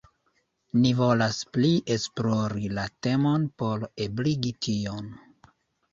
[0.85, 5.17] Ni volas pli esplori la temon por ebligi tion.